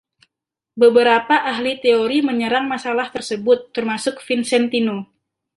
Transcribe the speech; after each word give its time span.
Beberapa 0.81 1.35
ahli 1.51 1.73
teori 1.85 2.17
menyerang 2.29 2.65
masalah 2.73 3.07
tersebut, 3.15 3.59
termasuk 3.75 4.15
Vicentino. 4.27 4.97